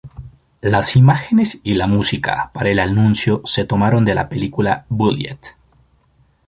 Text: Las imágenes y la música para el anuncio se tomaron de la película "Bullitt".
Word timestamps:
Las 0.61 0.95
imágenes 0.95 1.59
y 1.61 1.75
la 1.75 1.85
música 1.85 2.49
para 2.55 2.71
el 2.71 2.79
anuncio 2.79 3.43
se 3.45 3.65
tomaron 3.65 4.03
de 4.03 4.15
la 4.15 4.29
película 4.29 4.83
"Bullitt". 4.89 5.45